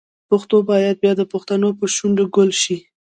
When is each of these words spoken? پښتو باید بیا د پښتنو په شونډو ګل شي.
پښتو 0.29 0.57
باید 0.69 0.95
بیا 1.03 1.13
د 1.17 1.21
پښتنو 1.33 1.69
په 1.79 1.85
شونډو 1.95 2.25
ګل 2.35 2.49
شي. 2.61 2.77